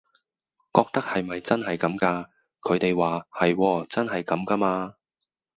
[0.73, 2.25] 覺得係咪真係咁㗎，
[2.63, 4.95] 佢哋話係喎真係咁㗎嘛